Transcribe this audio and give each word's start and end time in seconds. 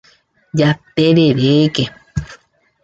Jatereréke. 0.59 1.83